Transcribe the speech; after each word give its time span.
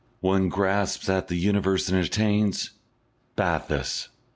One 0.21 0.49
grasps 0.49 1.09
at 1.09 1.27
the 1.27 1.35
Universe 1.35 1.87
and 1.87 2.03
attains 2.03 2.71
Bathos. 3.35 4.09